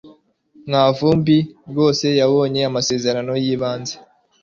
mwanvumbi 0.67 1.37
rwose 1.69 2.05
yabonye 2.19 2.61
amasezerano 2.69 3.33
yibanze 3.43 3.95